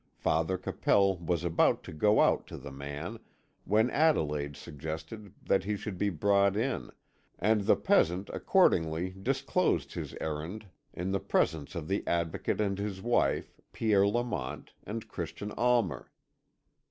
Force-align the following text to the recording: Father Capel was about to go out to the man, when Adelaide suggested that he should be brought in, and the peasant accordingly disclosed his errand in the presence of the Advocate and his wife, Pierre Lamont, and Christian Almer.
Father 0.15 0.57
Capel 0.57 1.19
was 1.19 1.43
about 1.43 1.83
to 1.83 1.93
go 1.93 2.21
out 2.21 2.47
to 2.47 2.57
the 2.57 2.71
man, 2.71 3.19
when 3.65 3.91
Adelaide 3.91 4.55
suggested 4.57 5.31
that 5.43 5.63
he 5.63 5.75
should 5.77 5.99
be 5.99 6.09
brought 6.09 6.57
in, 6.57 6.89
and 7.37 7.61
the 7.67 7.75
peasant 7.75 8.27
accordingly 8.29 9.11
disclosed 9.11 9.93
his 9.93 10.15
errand 10.19 10.65
in 10.91 11.11
the 11.11 11.19
presence 11.19 11.75
of 11.75 11.87
the 11.87 12.03
Advocate 12.07 12.59
and 12.59 12.79
his 12.79 12.99
wife, 12.99 13.53
Pierre 13.73 14.07
Lamont, 14.07 14.73
and 14.85 15.07
Christian 15.07 15.51
Almer. 15.51 16.09